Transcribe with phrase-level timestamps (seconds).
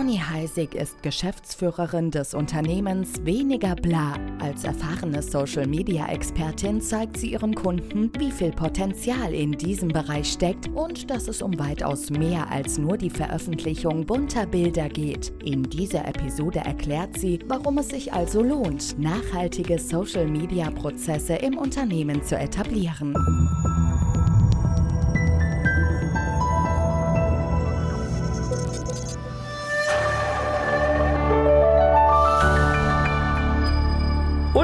[0.00, 4.14] Conny Heisig ist Geschäftsführerin des Unternehmens Weniger Bla.
[4.38, 11.10] Als erfahrene Social-Media-Expertin zeigt sie ihren Kunden, wie viel Potenzial in diesem Bereich steckt und
[11.10, 15.34] dass es um weitaus mehr als nur die Veröffentlichung bunter Bilder geht.
[15.44, 22.38] In dieser Episode erklärt sie, warum es sich also lohnt, nachhaltige Social-Media-Prozesse im Unternehmen zu
[22.38, 23.14] etablieren.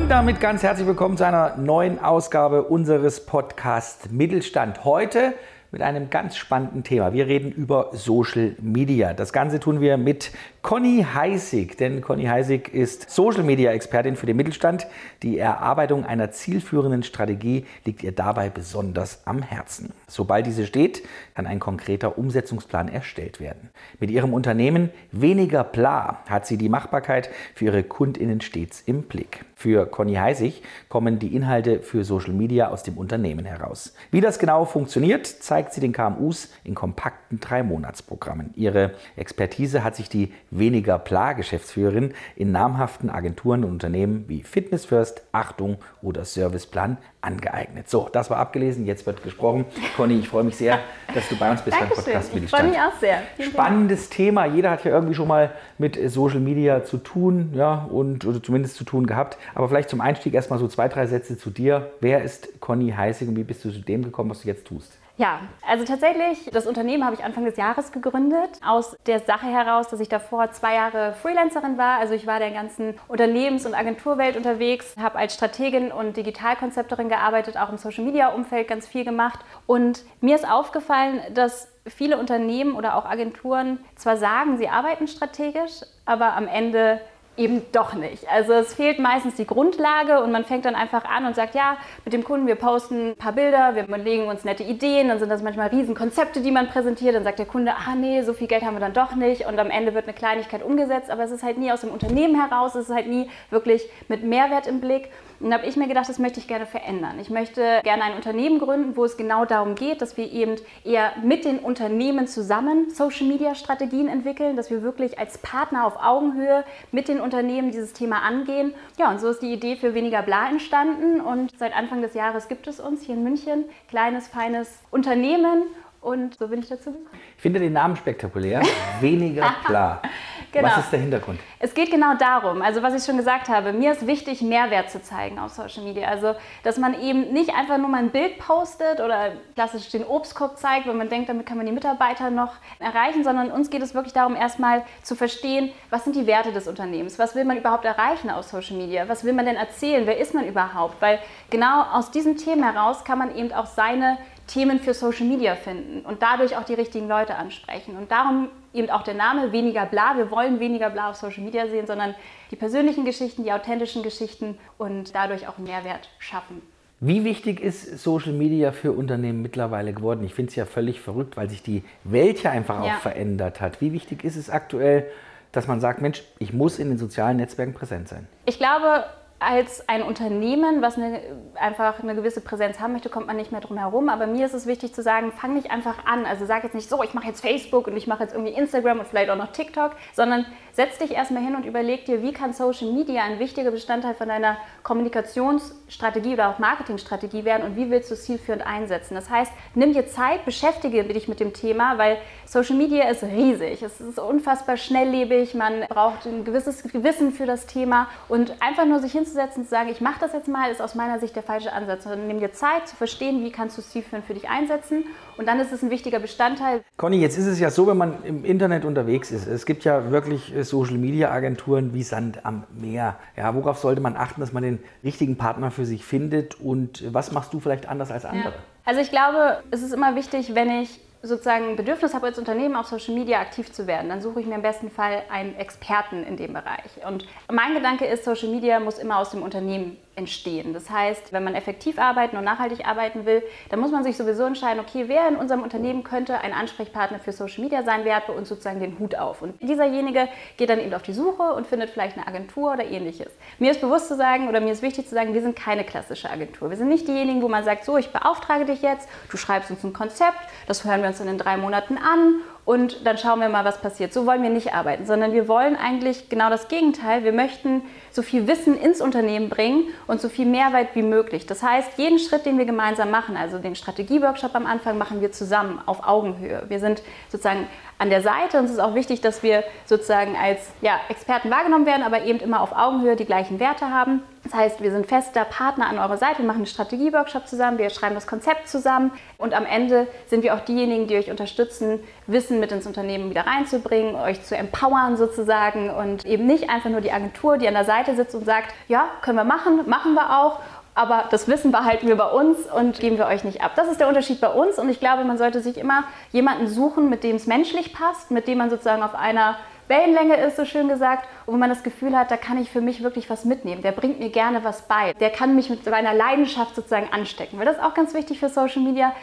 [0.06, 4.84] Und damit ganz herzlich willkommen zu einer neuen Ausgabe unseres Podcasts Mittelstand.
[4.84, 5.34] Heute
[5.72, 7.12] mit einem ganz spannenden Thema.
[7.12, 9.14] Wir reden über Social Media.
[9.14, 10.30] Das Ganze tun wir mit
[10.66, 14.88] Conny Heisig, denn Conny Heisig ist Social Media Expertin für den Mittelstand.
[15.22, 19.92] Die Erarbeitung einer zielführenden Strategie liegt ihr dabei besonders am Herzen.
[20.08, 21.04] Sobald diese steht,
[21.36, 23.70] kann ein konkreter Umsetzungsplan erstellt werden.
[24.00, 29.44] Mit ihrem Unternehmen Weniger Bla hat sie die Machbarkeit für ihre Kundinnen stets im Blick.
[29.58, 33.94] Für Conny Heisig kommen die Inhalte für Social Media aus dem Unternehmen heraus.
[34.10, 38.50] Wie das genau funktioniert, zeigt sie den KMUs in kompakten Drei-Monats-Programmen.
[38.54, 45.22] Ihre Expertise hat sich die weniger Pla-Geschäftsführerin in namhaften Agenturen und Unternehmen wie Fitness First,
[45.32, 47.90] Achtung oder Serviceplan angeeignet.
[47.90, 49.64] So, das war abgelesen, jetzt wird gesprochen.
[49.96, 50.78] Conny, ich freue mich sehr,
[51.14, 53.22] dass du bei uns bist beim Podcast Ich freue mich auch sehr.
[53.36, 54.16] Vielen Spannendes Dank.
[54.16, 54.46] Thema.
[54.46, 58.76] Jeder hat ja irgendwie schon mal mit Social Media zu tun, ja, und oder zumindest
[58.76, 59.38] zu tun gehabt.
[59.54, 61.90] Aber vielleicht zum Einstieg erstmal so zwei, drei Sätze zu dir.
[62.00, 64.92] Wer ist Conny Heißig und wie bist du zu dem gekommen, was du jetzt tust?
[65.18, 69.88] Ja, also tatsächlich, das Unternehmen habe ich Anfang des Jahres gegründet, aus der Sache heraus,
[69.88, 71.98] dass ich davor zwei Jahre Freelancerin war.
[71.98, 77.56] Also ich war der ganzen Unternehmens- und Agenturwelt unterwegs, habe als Strategin und Digitalkonzepterin gearbeitet,
[77.56, 79.40] auch im Social-Media-Umfeld ganz viel gemacht.
[79.66, 85.80] Und mir ist aufgefallen, dass viele Unternehmen oder auch Agenturen zwar sagen, sie arbeiten strategisch,
[86.04, 87.00] aber am Ende
[87.36, 88.28] eben doch nicht.
[88.28, 91.76] Also es fehlt meistens die Grundlage und man fängt dann einfach an und sagt, ja,
[92.04, 95.28] mit dem Kunden, wir posten ein paar Bilder, wir legen uns nette Ideen, dann sind
[95.28, 98.64] das manchmal Riesenkonzepte, die man präsentiert, dann sagt der Kunde, ah nee, so viel Geld
[98.64, 101.42] haben wir dann doch nicht und am Ende wird eine Kleinigkeit umgesetzt, aber es ist
[101.42, 105.10] halt nie aus dem Unternehmen heraus, es ist halt nie wirklich mit Mehrwert im Blick
[105.40, 107.18] und da habe ich mir gedacht, das möchte ich gerne verändern.
[107.20, 111.12] Ich möchte gerne ein Unternehmen gründen, wo es genau darum geht, dass wir eben eher
[111.22, 117.20] mit den Unternehmen zusammen Social-Media-Strategien entwickeln, dass wir wirklich als Partner auf Augenhöhe mit den
[117.26, 118.72] Unternehmen dieses Thema angehen.
[118.98, 122.46] Ja, und so ist die Idee für Weniger Bla entstanden und seit Anfang des Jahres
[122.46, 123.64] gibt es uns hier in München.
[123.88, 125.64] Kleines, feines Unternehmen
[126.00, 127.08] und so bin ich dazu gekommen.
[127.36, 128.62] Ich finde den Namen spektakulär.
[129.00, 130.00] Weniger Bla.
[130.56, 130.68] Genau.
[130.68, 131.38] Was ist der Hintergrund?
[131.58, 135.02] Es geht genau darum, also was ich schon gesagt habe, mir ist wichtig, Mehrwert zu
[135.02, 136.08] zeigen auf Social Media.
[136.08, 140.58] Also, dass man eben nicht einfach nur mal ein Bild postet oder klassisch den Obstkorb
[140.58, 143.94] zeigt, weil man denkt, damit kann man die Mitarbeiter noch erreichen, sondern uns geht es
[143.94, 147.84] wirklich darum, erstmal zu verstehen, was sind die Werte des Unternehmens, was will man überhaupt
[147.84, 151.18] erreichen auf Social Media, was will man denn erzählen, wer ist man überhaupt, weil
[151.50, 156.06] genau aus diesen Themen heraus kann man eben auch seine Themen für Social Media finden
[156.06, 157.96] und dadurch auch die richtigen Leute ansprechen.
[157.96, 160.16] Und darum eben auch der Name weniger bla.
[160.16, 162.14] Wir wollen weniger bla auf Social Media sehen, sondern
[162.50, 166.62] die persönlichen Geschichten, die authentischen Geschichten und dadurch auch Mehrwert schaffen.
[167.00, 170.24] Wie wichtig ist Social Media für Unternehmen mittlerweile geworden?
[170.24, 172.96] Ich finde es ja völlig verrückt, weil sich die Welt ja einfach auch ja.
[172.96, 173.82] verändert hat.
[173.82, 175.06] Wie wichtig ist es aktuell,
[175.52, 178.26] dass man sagt, Mensch, ich muss in den sozialen Netzwerken präsent sein?
[178.46, 179.04] Ich glaube,
[179.38, 181.20] als ein Unternehmen, was eine,
[181.54, 184.08] einfach eine gewisse Präsenz haben möchte, kommt man nicht mehr drum herum.
[184.08, 186.24] Aber mir ist es wichtig zu sagen, fang nicht einfach an.
[186.24, 189.00] Also sag jetzt nicht so, ich mache jetzt Facebook und ich mache jetzt irgendwie Instagram
[189.00, 192.54] und vielleicht auch noch TikTok, sondern setz dich erstmal hin und überleg dir, wie kann
[192.54, 198.10] Social Media ein wichtiger Bestandteil von deiner Kommunikationsstrategie oder auch Marketingstrategie werden und wie willst
[198.10, 199.14] du es zielführend einsetzen.
[199.14, 203.82] Das heißt, nimm dir Zeit, beschäftige dich mit dem Thema, weil Social Media ist riesig.
[203.82, 209.00] Es ist unfassbar schnelllebig, man braucht ein gewisses Wissen für das Thema und einfach nur
[209.00, 211.36] sich hin hinzusetzen und zu sagen, ich mache das jetzt mal, ist aus meiner Sicht
[211.36, 212.04] der falsche Ansatz.
[212.04, 215.04] Sondern nimm dir Zeit zu verstehen, wie kannst du zielführend für dich einsetzen.
[215.36, 216.82] Und dann ist es ein wichtiger Bestandteil.
[216.96, 219.46] Conny, jetzt ist es ja so, wenn man im Internet unterwegs ist.
[219.46, 223.16] Es gibt ja wirklich äh, Social-Media-Agenturen wie Sand am Meer.
[223.36, 226.60] Ja, worauf sollte man achten, dass man den richtigen Partner für sich findet?
[226.60, 228.50] Und was machst du vielleicht anders als andere?
[228.50, 228.54] Ja.
[228.84, 232.76] Also ich glaube, es ist immer wichtig, wenn ich sozusagen ein Bedürfnis habe, als Unternehmen
[232.76, 236.24] auf Social Media aktiv zu werden, dann suche ich mir im besten Fall einen Experten
[236.24, 237.04] in dem Bereich.
[237.06, 240.72] Und mein Gedanke ist, Social Media muss immer aus dem Unternehmen entstehen.
[240.72, 244.44] Das heißt, wenn man effektiv arbeiten und nachhaltig arbeiten will, dann muss man sich sowieso
[244.44, 248.26] entscheiden, okay, wer in unserem Unternehmen könnte ein Ansprechpartner für Social Media sein, wer hat
[248.26, 249.42] bei uns sozusagen den Hut auf.
[249.42, 253.30] Und dieserjenige geht dann eben auf die Suche und findet vielleicht eine Agentur oder ähnliches.
[253.58, 256.30] Mir ist bewusst zu sagen oder mir ist wichtig zu sagen, wir sind keine klassische
[256.30, 256.70] Agentur.
[256.70, 259.84] Wir sind nicht diejenigen, wo man sagt, so, ich beauftrage dich jetzt, du schreibst uns
[259.84, 263.48] ein Konzept, das hören wir uns in den drei Monaten an und dann schauen wir
[263.48, 264.12] mal, was passiert.
[264.12, 267.22] So wollen wir nicht arbeiten, sondern wir wollen eigentlich genau das Gegenteil.
[267.22, 271.46] Wir möchten so viel Wissen ins Unternehmen bringen und so viel Mehrwert wie möglich.
[271.46, 275.30] Das heißt, jeden Schritt, den wir gemeinsam machen, also den Strategieworkshop am Anfang, machen wir
[275.30, 276.64] zusammen auf Augenhöhe.
[276.66, 277.68] Wir sind sozusagen
[277.98, 278.58] an der Seite.
[278.58, 282.40] Und es ist auch wichtig, dass wir sozusagen als ja, Experten wahrgenommen werden, aber eben
[282.40, 284.22] immer auf Augenhöhe die gleichen Werte haben.
[284.44, 287.90] Das heißt, wir sind fester Partner an eurer Seite, wir machen einen Strategieworkshop zusammen, wir
[287.90, 289.10] schreiben das Konzept zusammen.
[289.38, 291.98] Und am Ende sind wir auch diejenigen, die euch unterstützen,
[292.28, 295.90] Wissen mit ins Unternehmen wieder reinzubringen, euch zu empowern sozusagen.
[295.90, 299.08] Und eben nicht einfach nur die Agentur, die an der Seite sitzt und sagt, ja,
[299.22, 300.60] können wir machen, machen wir auch
[300.96, 303.72] aber das Wissen behalten wir bei uns und geben wir euch nicht ab.
[303.76, 307.10] Das ist der Unterschied bei uns und ich glaube, man sollte sich immer jemanden suchen,
[307.10, 309.56] mit dem es menschlich passt, mit dem man sozusagen auf einer
[309.88, 312.80] Wellenlänge ist, so schön gesagt, und wo man das Gefühl hat, da kann ich für
[312.80, 313.82] mich wirklich was mitnehmen.
[313.82, 315.12] Der bringt mir gerne was bei.
[315.12, 317.58] Der kann mich mit seiner Leidenschaft sozusagen anstecken.
[317.58, 319.14] Weil das ist auch ganz wichtig für Social Media.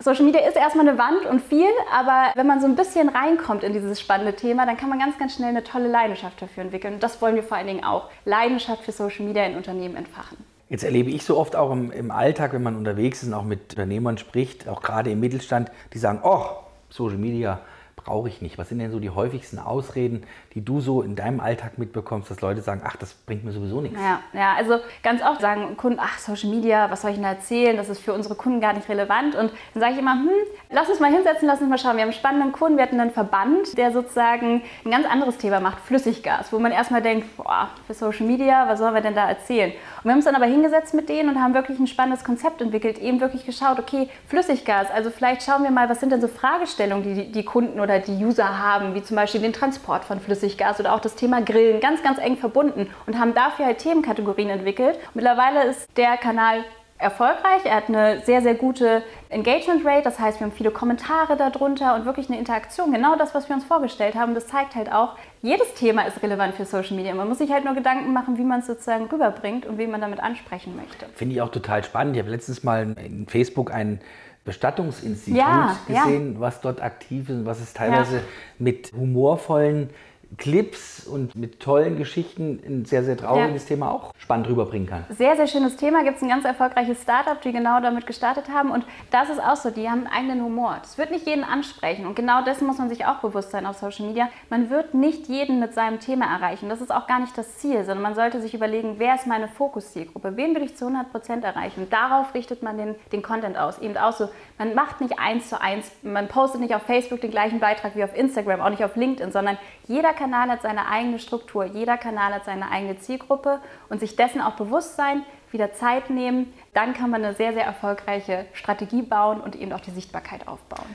[0.00, 3.64] Social Media ist erstmal eine Wand und viel, aber wenn man so ein bisschen reinkommt
[3.64, 6.94] in dieses spannende Thema, dann kann man ganz, ganz schnell eine tolle Leidenschaft dafür entwickeln.
[6.94, 8.08] Und das wollen wir vor allen Dingen auch.
[8.24, 10.47] Leidenschaft für Social Media in Unternehmen entfachen.
[10.68, 13.44] Jetzt erlebe ich so oft auch im, im, Alltag, wenn man unterwegs ist und auch
[13.44, 16.44] mit Unternehmern spricht, auch gerade im Mittelstand, die sagen, oh,
[16.90, 17.60] Social Media,
[17.98, 18.56] brauche ich nicht?
[18.58, 20.24] Was sind denn so die häufigsten Ausreden,
[20.54, 23.80] die du so in deinem Alltag mitbekommst, dass Leute sagen, ach, das bringt mir sowieso
[23.80, 23.98] nichts?
[24.00, 27.76] Ja, ja also ganz oft sagen Kunden, ach, Social Media, was soll ich denn erzählen?
[27.76, 29.34] Das ist für unsere Kunden gar nicht relevant.
[29.34, 30.30] Und dann sage ich immer, hm,
[30.70, 31.96] lass uns mal hinsetzen, lass uns mal schauen.
[31.96, 35.60] Wir haben einen spannenden Kunden, wir hatten einen Verband, der sozusagen ein ganz anderes Thema
[35.60, 39.28] macht, Flüssiggas, wo man erstmal denkt, boah, für Social Media, was sollen wir denn da
[39.28, 39.72] erzählen?
[39.72, 42.60] Und wir haben uns dann aber hingesetzt mit denen und haben wirklich ein spannendes Konzept
[42.60, 46.28] entwickelt, eben wirklich geschaut, okay, Flüssiggas, also vielleicht schauen wir mal, was sind denn so
[46.28, 50.78] Fragestellungen, die die Kunden oder die User haben, wie zum Beispiel den Transport von Flüssiggas
[50.78, 54.98] oder auch das Thema Grillen, ganz, ganz eng verbunden und haben dafür halt Themenkategorien entwickelt.
[55.14, 56.64] Mittlerweile ist der Kanal
[56.98, 57.64] erfolgreich.
[57.64, 61.94] Er hat eine sehr, sehr gute Engagement Rate, das heißt, wir haben viele Kommentare darunter
[61.94, 62.92] und wirklich eine Interaktion.
[62.92, 66.54] Genau das, was wir uns vorgestellt haben, das zeigt halt auch, jedes Thema ist relevant
[66.56, 67.14] für Social Media.
[67.14, 70.00] Man muss sich halt nur Gedanken machen, wie man es sozusagen rüberbringt und wen man
[70.00, 71.06] damit ansprechen möchte.
[71.14, 72.16] Finde ich auch total spannend.
[72.16, 74.00] Ich habe letztens mal in Facebook ein
[74.48, 76.40] Bestattungsinstitut ja, gesehen, ja.
[76.40, 78.22] was dort aktiv ist und was es teilweise ja.
[78.58, 79.90] mit humorvollen
[80.36, 83.74] Clips und mit tollen Geschichten ein sehr, sehr trauriges ja.
[83.74, 85.04] Thema auch spannend rüberbringen kann.
[85.10, 86.04] Sehr, sehr schönes Thema.
[86.04, 88.70] Gibt es ein ganz erfolgreiches Startup, die genau damit gestartet haben.
[88.70, 90.76] Und das ist auch so, die haben einen eigenen Humor.
[90.82, 92.06] Das wird nicht jeden ansprechen.
[92.06, 94.28] Und genau dessen muss man sich auch bewusst sein auf Social Media.
[94.50, 96.68] Man wird nicht jeden mit seinem Thema erreichen.
[96.68, 99.48] Das ist auch gar nicht das Ziel, sondern man sollte sich überlegen, wer ist meine
[99.48, 100.36] Fokuszielgruppe?
[100.36, 101.84] Wen will ich zu 100 Prozent erreichen?
[101.84, 103.78] Und darauf richtet man den, den Content aus.
[103.78, 104.28] Eben auch so,
[104.58, 108.04] man macht nicht eins zu eins, man postet nicht auf Facebook den gleichen Beitrag wie
[108.04, 112.34] auf Instagram, auch nicht auf LinkedIn, sondern jeder Kanal hat seine eigene Struktur, jeder Kanal
[112.34, 115.22] hat seine eigene Zielgruppe und sich dessen auch bewusst sein,
[115.52, 119.80] wieder Zeit nehmen, dann kann man eine sehr, sehr erfolgreiche Strategie bauen und eben auch
[119.80, 120.86] die Sichtbarkeit aufbauen.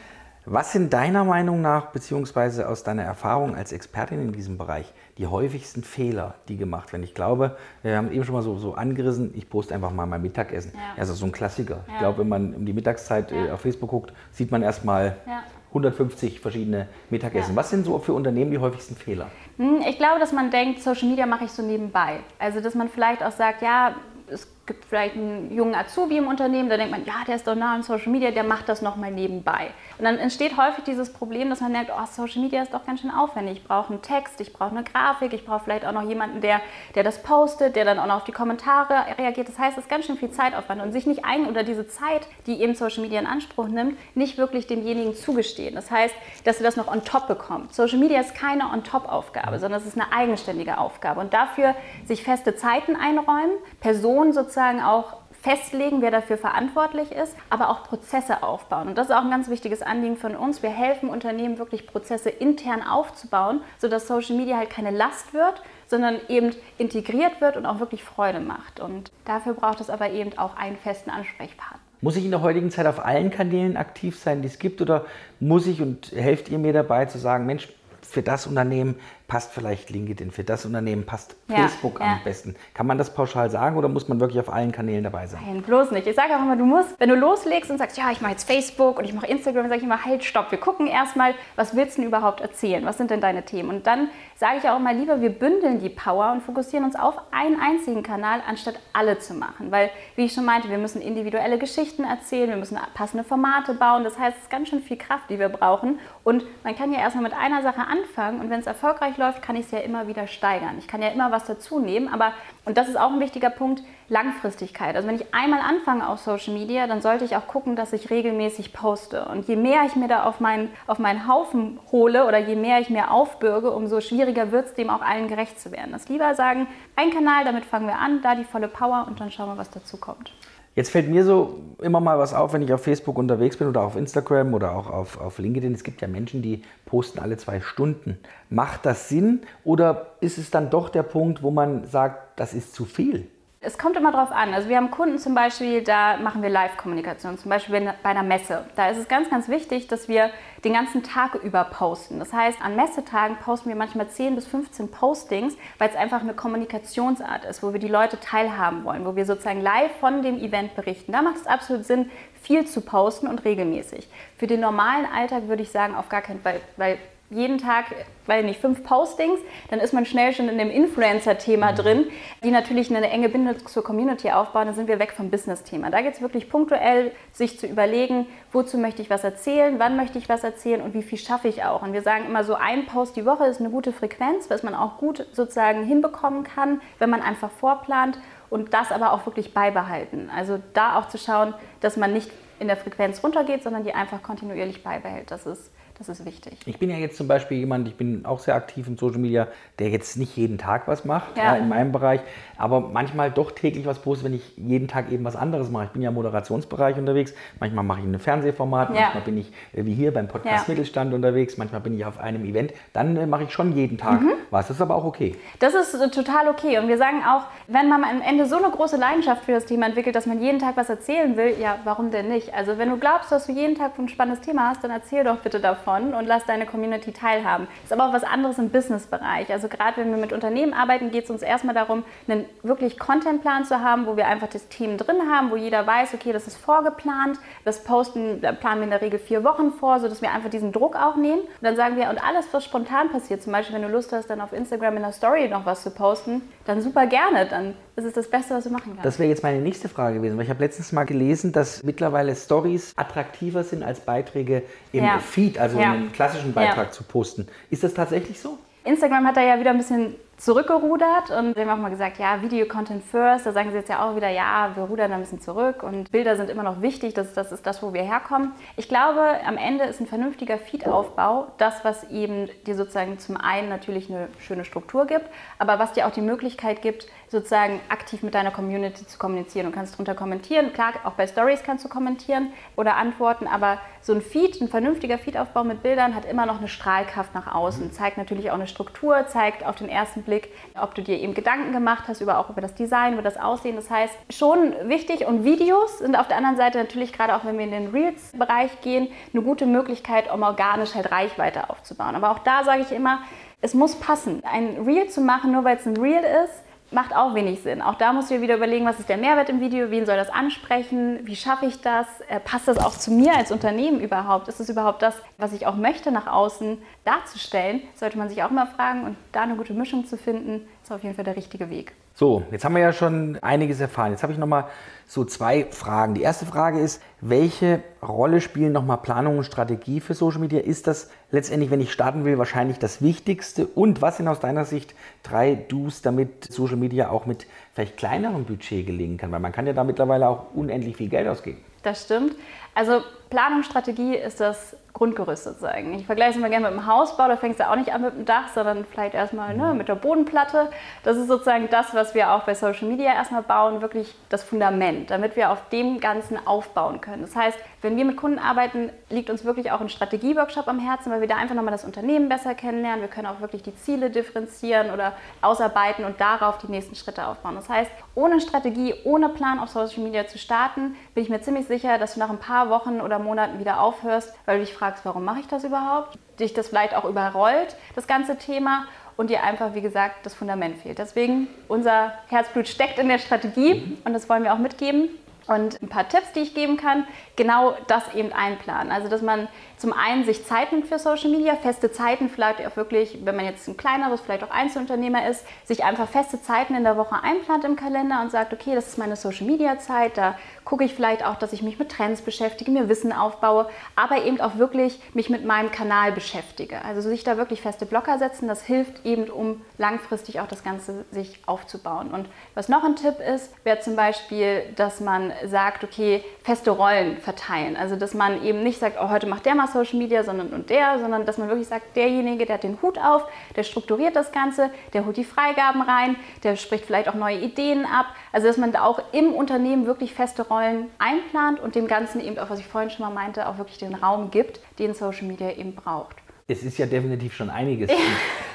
[0.46, 5.26] Was sind deiner Meinung nach, beziehungsweise aus deiner Erfahrung als Expertin in diesem Bereich, die
[5.26, 7.04] häufigsten Fehler, die gemacht werden?
[7.04, 10.22] Ich glaube, wir haben eben schon mal so, so angerissen, ich poste einfach mal mein
[10.22, 10.74] Mittagessen.
[10.76, 11.00] Ja.
[11.00, 11.86] Also so ein Klassiker.
[11.88, 11.94] Ja.
[11.94, 13.46] Ich glaube, wenn man um die Mittagszeit ja.
[13.46, 15.44] Äh, auf Facebook guckt, sieht man erstmal ja.
[15.74, 17.56] 150 verschiedene Mittagessen.
[17.56, 19.30] Was sind so für Unternehmen die häufigsten Fehler?
[19.58, 22.20] Hm, ich glaube, dass man denkt, Social Media mache ich so nebenbei.
[22.38, 23.96] Also, dass man vielleicht auch sagt, ja,
[24.28, 27.56] es gibt vielleicht einen jungen Azubi im Unternehmen, da denkt man, ja, der ist doch
[27.56, 29.72] nah an Social Media, der macht das nochmal nebenbei.
[29.98, 33.02] Und dann entsteht häufig dieses Problem, dass man merkt, oh, Social Media ist doch ganz
[33.02, 33.58] schön aufwendig.
[33.58, 36.62] Ich brauche einen Text, ich brauche eine Grafik, ich brauche vielleicht auch noch jemanden, der,
[36.96, 39.50] der das postet, der dann auch noch auf die Kommentare reagiert.
[39.50, 42.28] Das heißt, es ist ganz schön viel Zeitaufwand und sich nicht ein oder diese Zeit,
[42.48, 45.76] die eben Social Media in Anspruch nimmt, nicht wirklich demjenigen zugestehen.
[45.76, 46.16] Das heißt,
[46.46, 47.74] dass er das noch on top bekommt.
[47.76, 51.20] Social Media ist keine on top Aufgabe, sondern es ist eine eigenständige Aufgabe.
[51.20, 53.52] Und dafür sich feste Zeiten einräumen,
[53.82, 58.88] Personen sozusagen auch festlegen, wer dafür verantwortlich ist, aber auch Prozesse aufbauen.
[58.88, 60.62] Und das ist auch ein ganz wichtiges Anliegen von uns.
[60.62, 66.18] Wir helfen Unternehmen wirklich Prozesse intern aufzubauen, sodass Social Media halt keine Last wird, sondern
[66.30, 68.80] eben integriert wird und auch wirklich Freude macht.
[68.80, 71.80] Und dafür braucht es aber eben auch einen festen Ansprechpartner.
[72.02, 75.06] Muss ich in der heutigen Zeit auf allen Kanälen aktiv sein, die es gibt, oder
[75.40, 77.68] muss ich und helft ihr mir dabei zu sagen, Mensch,
[78.02, 78.96] für das Unternehmen
[79.28, 82.14] passt vielleicht LinkedIn, für das Unternehmen passt Ja, Facebook ja.
[82.14, 82.56] am besten.
[82.74, 85.42] Kann man das pauschal sagen oder muss man wirklich auf allen Kanälen dabei sein?
[85.46, 86.08] Nein, bloß nicht.
[86.08, 88.46] Ich sage auch immer, du musst, wenn du loslegst und sagst, ja, ich mache jetzt
[88.46, 90.52] Facebook und ich mache Instagram, sage ich immer, halt, stopp.
[90.52, 92.86] Wir gucken erstmal, was willst du denn überhaupt erzählen?
[92.86, 93.70] Was sind denn deine Themen?
[93.70, 97.16] Und dann sage ich auch immer lieber, wir bündeln die Power und fokussieren uns auf
[97.32, 99.72] einen einzigen Kanal, anstatt alle zu machen.
[99.72, 104.04] Weil, wie ich schon meinte, wir müssen individuelle Geschichten erzählen, wir müssen passende Formate bauen.
[104.04, 106.00] Das heißt, es ist ganz schön viel Kraft, die wir brauchen.
[106.24, 109.56] Und man kann ja erstmal mit einer Sache anfangen und wenn es erfolgreich läuft, kann
[109.56, 110.78] ich es ja immer wieder steigern.
[110.78, 112.34] Ich kann ja immer was dazu nehmen, aber,
[112.66, 114.96] und das ist auch ein wichtiger Punkt, Langfristigkeit.
[114.96, 118.10] Also wenn ich einmal anfange auf Social Media, dann sollte ich auch gucken, dass ich
[118.10, 119.26] regelmäßig poste.
[119.26, 122.80] Und je mehr ich mir da auf meinen, auf meinen Haufen hole oder je mehr
[122.80, 125.92] ich mir aufbürge, umso schwieriger wird es, dem auch allen gerecht zu werden.
[125.92, 129.32] Das lieber sagen, ein Kanal, damit fangen wir an, da die volle Power und dann
[129.32, 130.32] schauen wir, was dazu kommt.
[130.76, 133.82] Jetzt fällt mir so immer mal was auf, wenn ich auf Facebook unterwegs bin oder
[133.82, 135.74] auf Instagram oder auch auf, auf LinkedIn.
[135.74, 138.18] Es gibt ja Menschen, die posten alle zwei Stunden.
[138.50, 142.74] Macht das Sinn oder ist es dann doch der Punkt, wo man sagt, das ist
[142.74, 143.28] zu viel?
[143.66, 144.54] Es kommt immer drauf an.
[144.54, 148.66] Also wir haben Kunden zum Beispiel, da machen wir Live-Kommunikation, zum Beispiel bei einer Messe.
[148.76, 150.32] Da ist es ganz, ganz wichtig, dass wir
[150.66, 152.20] den ganzen Tag über posten.
[152.20, 156.34] Das heißt, an Messetagen posten wir manchmal 10 bis 15 Postings, weil es einfach eine
[156.34, 160.76] Kommunikationsart ist, wo wir die Leute teilhaben wollen, wo wir sozusagen live von dem Event
[160.76, 161.14] berichten.
[161.14, 164.10] Da macht es absolut Sinn, viel zu posten und regelmäßig.
[164.38, 166.98] Für den normalen Alltag würde ich sagen, auf gar keinen Fall, weil
[167.30, 167.86] jeden Tag,
[168.26, 169.40] weil nicht fünf Postings,
[169.70, 172.06] dann ist man schnell schon in dem Influencer-Thema drin,
[172.44, 174.68] die natürlich eine enge Bindung zur Community aufbauen.
[174.68, 175.90] Dann sind wir weg vom Business-Thema.
[175.90, 180.18] Da geht es wirklich punktuell, sich zu überlegen, wozu möchte ich was erzählen, wann möchte
[180.18, 181.82] ich was erzählen und wie viel schaffe ich auch.
[181.82, 184.76] Und wir sagen immer so, ein Post die Woche ist eine gute Frequenz, was man
[184.76, 190.30] auch gut sozusagen hinbekommen kann, wenn man einfach vorplant und das aber auch wirklich beibehalten.
[190.36, 194.22] Also da auch zu schauen, dass man nicht in der Frequenz runtergeht, sondern die einfach
[194.22, 195.32] kontinuierlich beibehält.
[195.32, 196.58] Das ist das ist wichtig.
[196.66, 199.48] Ich bin ja jetzt zum Beispiel jemand, ich bin auch sehr aktiv in Social Media,
[199.80, 201.44] der jetzt nicht jeden Tag was macht, Ja.
[201.44, 201.56] ja.
[201.56, 202.22] in meinem Bereich,
[202.58, 205.86] aber manchmal doch täglich was postet, wenn ich jeden Tag eben was anderes mache.
[205.86, 209.02] Ich bin ja im Moderationsbereich unterwegs, manchmal mache ich ein Fernsehformat, Ja.
[209.02, 210.68] manchmal bin ich äh, wie hier beim Podcast.
[210.68, 214.22] Mittelstand unterwegs, manchmal bin ich auf einem Event, dann äh, mache ich schon jeden Tag
[214.22, 214.32] Mhm.
[214.50, 214.68] was.
[214.68, 215.36] Das ist aber auch okay.
[215.60, 216.80] Das ist äh, total okay.
[216.80, 219.86] Und wir sagen auch, wenn man am Ende so eine große Leidenschaft für das Thema
[219.86, 222.54] entwickelt, dass man jeden Tag was erzählen will, ja, warum denn nicht?
[222.54, 225.38] Also wenn du glaubst, dass du jeden Tag ein spannendes Thema hast, dann erzähl doch
[225.38, 227.68] bitte davon und lass deine Community teilhaben.
[227.68, 229.52] Das ist aber auch was anderes im Businessbereich.
[229.52, 233.66] Also gerade wenn wir mit Unternehmen arbeiten, geht es uns erstmal darum, einen wirklich Contentplan
[233.66, 236.58] zu haben, wo wir einfach das Team drin haben, wo jeder weiß, okay, das ist
[236.58, 237.38] vorgeplant.
[237.66, 240.96] Das Posten, planen wir in der Regel vier Wochen vor, sodass wir einfach diesen Druck
[240.96, 241.42] auch nehmen.
[241.42, 244.30] Und dann sagen wir, und alles, was spontan passiert, zum Beispiel, wenn du Lust hast,
[244.30, 247.46] dann auf Instagram in der Story noch was zu posten, dann super gerne.
[247.46, 249.06] Dann ist es das Beste, was du machen kannst.
[249.06, 252.36] Das wäre jetzt meine nächste Frage gewesen, weil ich habe letztens mal gelesen, dass mittlerweile
[252.36, 255.20] Stories attraktiver sind als Beiträge im Ja.
[255.20, 255.92] Feed, also Ja.
[255.94, 256.92] einen klassischen Beitrag Ja.
[256.92, 257.48] zu posten.
[257.70, 258.58] Ist das tatsächlich so?
[258.86, 262.66] Instagram hat da ja wieder ein bisschen zurückgerudert und haben auch mal gesagt, ja, Video
[262.66, 263.46] Content first.
[263.46, 266.36] Da sagen sie jetzt ja auch wieder, ja, wir rudern ein bisschen zurück und Bilder
[266.36, 267.14] sind immer noch wichtig.
[267.14, 268.52] Das, das ist das, wo wir herkommen.
[268.76, 273.70] Ich glaube, am Ende ist ein vernünftiger Feed-Aufbau das, was eben dir sozusagen zum einen
[273.70, 275.26] natürlich eine schöne Struktur gibt,
[275.60, 279.68] aber was dir auch die Möglichkeit gibt, sozusagen aktiv mit deiner Community zu kommunizieren.
[279.68, 280.74] Du kannst drunter kommentieren.
[280.74, 285.18] Klar, auch bei Stories kannst du kommentieren oder antworten, aber so ein Feed, ein vernünftiger
[285.18, 289.28] Feed-Aufbau mit Bildern hat immer noch eine Strahlkraft nach außen, zeigt natürlich auch eine Struktur,
[289.28, 290.50] zeigt auf den ersten Blick,
[290.80, 293.76] ob du dir eben Gedanken gemacht hast über auch über das Design, über das Aussehen.
[293.76, 297.58] Das heißt, schon wichtig und Videos sind auf der anderen Seite natürlich gerade auch wenn
[297.58, 302.16] wir in den Reels-Bereich gehen, eine gute Möglichkeit, um organisch halt Reichweite aufzubauen.
[302.16, 303.20] Aber auch da sage ich immer,
[303.62, 304.44] es muss passen.
[304.44, 306.64] Ein Reel zu machen, nur weil es ein Reel ist,
[306.94, 307.82] macht auch wenig Sinn.
[307.82, 310.30] Auch da du dir wieder überlegen, was ist der Mehrwert im Video, wen soll das
[310.30, 314.60] ansprechen, wie schaffe ich das, äh, passt das auch zu mir als Unternehmen überhaupt, ist
[314.60, 318.68] es überhaupt das, was ich auch möchte nach außen darzustellen, sollte man sich auch mal
[318.68, 321.94] fragen und da eine gute Mischung zu finden, ist auf jeden Fall der richtige Weg.
[322.16, 324.12] So, jetzt haben wir ja schon einiges erfahren.
[324.12, 324.68] Jetzt habe ich noch mal
[325.08, 326.14] so zwei Fragen.
[326.14, 330.60] Die erste Frage ist, welche Rolle spielen noch mal Planung und Strategie für Social Media?
[330.60, 333.66] Ist das letztendlich, wenn ich starten will, wahrscheinlich das Wichtigste?
[333.66, 334.94] Und was sind aus deiner Sicht
[335.24, 339.32] drei Do's, damit Social Media auch mit vielleicht kleinerem Budget gelingen kann?
[339.32, 341.62] Weil man kann ja da mittlerweile auch unendlich viel Geld ausgeben.
[341.82, 342.36] Das stimmt.
[342.76, 345.96] Also Planung, Strategie ist das Grundgerüst sozusagen.
[345.96, 348.14] Ich vergleiche es immer gerne mit dem Hausbau, da fängst du auch nicht an mit
[348.14, 350.70] dem Dach, sondern vielleicht erstmal ne, mit der Bodenplatte.
[351.04, 355.10] Das ist sozusagen das, was wir auch bei Social Media erstmal bauen, wirklich das Fundament,
[355.10, 357.24] damit wir auf dem Ganzen aufbauen können.
[357.24, 361.12] Das heißt, wenn wir mit Kunden arbeiten, liegt uns wirklich auch ein Strategieworkshop am Herzen,
[361.12, 363.02] weil wir da einfach nochmal das Unternehmen besser kennenlernen.
[363.02, 367.56] Wir können auch wirklich die Ziele differenzieren oder ausarbeiten und darauf die nächsten Schritte aufbauen.
[367.56, 371.66] Das heißt, ohne Strategie, ohne Plan auf Social Media zu starten, bin ich mir ziemlich
[371.66, 375.06] sicher, dass du nach ein paar Wochen oder Monaten wieder aufhörst, weil du dich fragst,
[375.06, 376.18] warum mache ich das überhaupt?
[376.40, 378.86] Dich das vielleicht auch überrollt, das ganze Thema.
[379.18, 380.98] und dir einfach, wie gesagt, das Fundament fehlt.
[380.98, 385.10] Deswegen, unser Herzblut steckt in der Strategie und das wollen wir auch mitgeben.
[385.46, 387.06] Und ein paar Tipps, die ich geben kann,
[387.36, 388.94] genau das eben einplanen.
[388.94, 392.78] Also, dass man zum einen sich Zeit nimmt für Social Media, feste Zeiten, vielleicht auch
[392.78, 396.86] wirklich, wenn man jetzt ein kleineres, vielleicht auch Einzelunternehmer ist, sich einfach feste Zeiten in
[396.86, 400.36] der Woche einplant im Kalender und sagt, okay, das ist meine Social Media Zeit, da
[400.66, 404.40] gucke ich vielleicht auch, dass ich mich mit Trends beschäftige, mir Wissen aufbaue, aber eben
[404.42, 406.84] auch wirklich mich mit meinem Kanal beschäftige.
[406.84, 411.06] Also sich da wirklich feste Blocker setzen, das hilft eben, um langfristig auch das Ganze
[411.12, 412.12] sich aufzubauen.
[412.12, 417.18] Und was noch ein Tipp ist, wäre zum Beispiel, dass man sagt, okay, feste Rollen
[417.18, 417.76] verteilen.
[417.76, 420.70] Also dass man eben nicht sagt, oh, heute macht der mal Social Media, sondern und
[420.70, 423.24] der, sondern dass man wirklich sagt, derjenige, der hat den Hut auf,
[423.56, 427.86] der strukturiert das Ganze, der holt die Freigaben rein, der spricht vielleicht auch neue Ideen
[427.86, 428.08] ab.
[428.32, 432.38] Also dass man da auch im Unternehmen wirklich feste Rollen einplant und dem Ganzen eben
[432.38, 435.52] auch, was ich vorhin schon mal meinte, auch wirklich den Raum gibt, den Social Media
[435.52, 436.16] eben braucht.
[436.48, 437.90] Es ist ja definitiv schon einiges.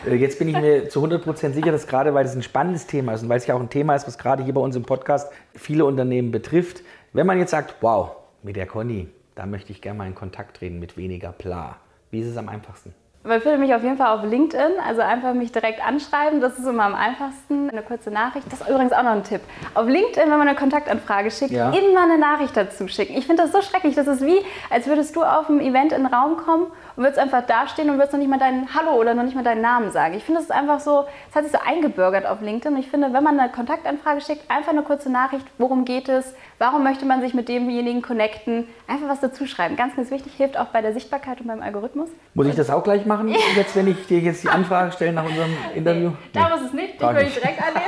[0.06, 3.14] Äh, jetzt bin ich mir zu 100% sicher, dass gerade weil es ein spannendes Thema
[3.14, 4.84] ist und weil es ja auch ein Thema ist, was gerade hier bei uns im
[4.84, 8.12] Podcast viele Unternehmen betrifft, wenn man jetzt sagt, wow,
[8.44, 11.78] mit der Conny, da möchte ich gerne mal in Kontakt treten mit weniger Pla.
[12.10, 12.94] Wie ist es am einfachsten?
[13.28, 16.66] Man findet mich auf jeden Fall auf LinkedIn, also einfach mich direkt anschreiben, das ist
[16.66, 17.68] immer am einfachsten.
[17.68, 19.42] Eine kurze Nachricht, das ist übrigens auch noch ein Tipp.
[19.74, 21.68] Auf LinkedIn, wenn man eine Kontaktanfrage schickt, ja.
[21.68, 23.18] immer eine Nachricht dazu schicken.
[23.18, 24.38] Ich finde das so schrecklich, das ist wie,
[24.70, 26.68] als würdest du auf einem Event in den Raum kommen
[26.98, 29.44] und würdest einfach dastehen und würdest noch nicht mal deinen Hallo oder noch nicht mal
[29.44, 30.14] deinen Namen sagen.
[30.14, 32.74] Ich finde, das ist einfach so, es hat sich so eingebürgert auf LinkedIn.
[32.74, 36.34] Und ich finde, wenn man eine Kontaktanfrage schickt, einfach eine kurze Nachricht, worum geht es,
[36.58, 39.76] warum möchte man sich mit demjenigen connecten, einfach was dazu schreiben.
[39.76, 42.08] Ganz, ganz wichtig, hilft auch bei der Sichtbarkeit und beim Algorithmus.
[42.34, 45.24] Muss ich das auch gleich machen, jetzt, wenn ich dir jetzt die Anfrage stelle nach
[45.24, 46.08] unserem Interview?
[46.08, 47.86] Nee, da muss es nicht, dich würde ich direkt annehmen.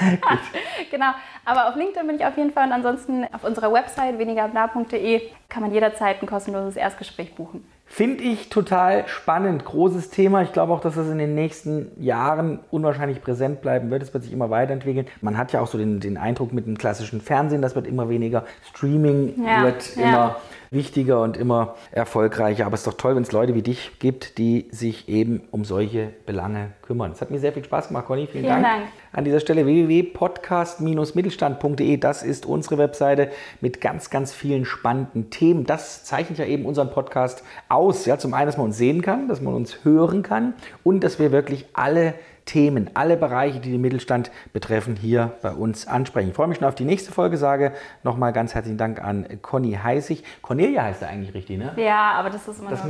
[0.90, 1.12] genau,
[1.46, 5.62] aber auf LinkedIn bin ich auf jeden Fall und ansonsten auf unserer Website wenigerbla.de kann
[5.62, 7.66] man jederzeit ein kostenloses Erstgespräch buchen.
[7.90, 10.42] Finde ich total spannend, großes Thema.
[10.42, 14.02] Ich glaube auch, dass das in den nächsten Jahren unwahrscheinlich präsent bleiben wird.
[14.02, 15.06] Es wird sich immer weiterentwickeln.
[15.22, 18.08] Man hat ja auch so den, den Eindruck mit dem klassischen Fernsehen, das wird immer
[18.10, 18.44] weniger.
[18.68, 20.02] Streaming ja, wird ja.
[20.02, 20.36] immer
[20.70, 22.66] wichtiger und immer erfolgreicher.
[22.66, 25.64] Aber es ist doch toll, wenn es Leute wie dich gibt, die sich eben um
[25.64, 27.12] solche Belange kümmern.
[27.12, 28.26] Es hat mir sehr viel Spaß gemacht, Conny.
[28.26, 28.64] Vielen, Vielen Dank.
[28.64, 28.84] Dank.
[29.12, 31.96] An dieser Stelle www.podcast-mittelstand.de.
[31.96, 35.64] Das ist unsere Webseite mit ganz, ganz vielen spannenden Themen.
[35.64, 38.06] Das zeichnet ja eben unseren Podcast aus.
[38.06, 41.18] Ja, zum einen, dass man uns sehen kann, dass man uns hören kann und dass
[41.18, 42.14] wir wirklich alle
[42.48, 46.30] Themen, alle Bereiche, die den Mittelstand betreffen, hier bei uns ansprechen.
[46.30, 49.78] Ich freue mich schon auf die nächste Folge, sage nochmal ganz herzlichen Dank an Conny
[49.80, 50.24] Heißig.
[50.40, 51.72] Cornelia heißt er eigentlich richtig, ne?
[51.76, 52.80] Ja, aber das ist immer das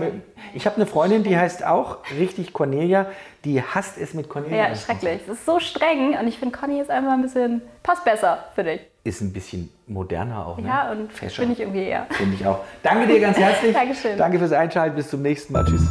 [0.55, 3.07] Ich habe eine Freundin, die heißt auch richtig Cornelia,
[3.45, 4.69] die hasst es mit Cornelia.
[4.69, 5.23] Ja, schrecklich.
[5.27, 8.63] Das ist so streng und ich finde, Conny ist einfach ein bisschen, passt besser für
[8.63, 8.81] dich.
[9.03, 10.69] Ist ein bisschen moderner auch, ne?
[10.69, 12.07] Ja, und finde ich irgendwie eher.
[12.11, 12.61] Finde ich auch.
[12.85, 13.73] Danke dir ganz herzlich.
[13.75, 14.17] Dankeschön.
[14.17, 14.95] Danke fürs Einschalten.
[14.95, 15.65] Bis zum nächsten Mal.
[15.65, 15.83] Tschüss.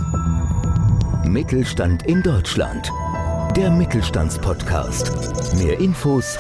[1.26, 2.90] Mittelstand in Deutschland
[3.58, 5.56] der Mittelstandspodcast.
[5.58, 6.38] Mehr Infos